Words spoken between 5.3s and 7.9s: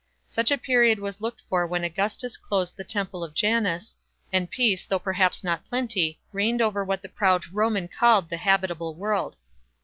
not plenty, reigned over what the proud Roman